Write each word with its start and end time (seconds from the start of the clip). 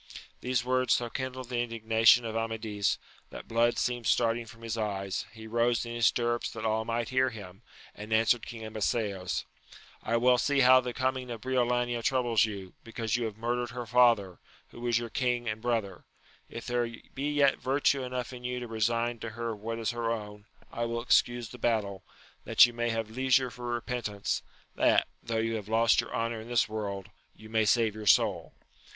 These 0.39 0.65
words 0.65 0.95
so 0.95 1.11
kindled 1.11 1.49
the 1.49 1.59
indignation 1.59 2.25
of 2.25 2.35
Amadis, 2.35 2.97
that 3.29 3.47
blood 3.47 3.77
seemed 3.77 4.07
starting 4.07 4.47
from 4.47 4.63
his 4.63 4.75
eyes; 4.75 5.27
he 5.31 5.45
rose 5.45 5.85
in 5.85 5.93
his 5.93 6.07
stirrups 6.07 6.49
that 6.53 6.65
all 6.65 6.83
might 6.85 7.09
hear 7.09 7.29
him, 7.29 7.61
and 7.93 8.11
answered 8.11 8.47
King 8.47 8.63
Abiseos, 8.65 9.45
I 10.01 10.17
well 10.17 10.39
see 10.39 10.61
how 10.61 10.81
the 10.81 10.91
coming 10.95 11.29
of 11.29 11.41
Briolania 11.41 12.01
troubles 12.01 12.45
you, 12.45 12.73
because 12.83 13.15
you 13.15 13.25
have 13.25 13.37
murdered 13.37 13.69
her 13.75 13.85
father, 13.85 14.39
who 14.69 14.81
was 14.81 14.97
your 14.97 15.11
king 15.11 15.47
and 15.47 15.61
brother: 15.61 16.05
if 16.49 16.65
there 16.65 16.89
be 17.13 17.31
yet 17.31 17.59
virtue 17.59 18.01
enough 18.01 18.33
in 18.33 18.43
you 18.43 18.59
to 18.59 18.67
resign 18.67 19.19
to 19.19 19.29
her 19.29 19.55
what 19.55 19.89
]& 19.55 19.89
her 19.91 20.11
own, 20.11 20.45
I 20.71 20.85
will 20.85 21.03
excuse 21.03 21.49
the 21.49 21.59
battle, 21.59 22.03
that 22.43 22.65
you 22.65 22.73
may 22.73 22.89
have 22.89 23.11
leisure 23.11 23.51
for 23.51 23.67
repentance, 23.67 24.41
that, 24.73 25.07
though 25.21 25.37
you 25.37 25.57
have 25.57 25.69
lost 25.69 26.01
your 26.01 26.11
honour 26.11 26.41
in 26.41 26.47
this 26.47 26.67
world, 26.67 27.11
you 27.35 27.49
may 27.49 27.65
save 27.65 27.93
your 27.93 28.07
soul. 28.07 28.53